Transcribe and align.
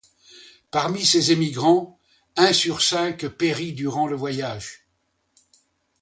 Parmi 0.71 1.05
ces 1.05 1.31
émigrants, 1.31 1.99
un 2.35 2.53
sur 2.53 2.81
cinq 2.81 3.27
périt 3.27 3.73
durant 3.73 4.07
le 4.07 4.15
voyage. 4.15 4.87